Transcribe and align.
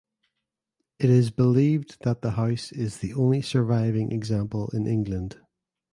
It 0.97 1.11
is 1.11 1.29
believed 1.29 1.97
that 2.01 2.23
the 2.23 2.31
house 2.31 2.71
is 2.71 2.97
the 2.97 3.13
only 3.13 3.43
surviving 3.43 4.11
example 4.11 4.69
in 4.73 4.87
England. 4.87 5.37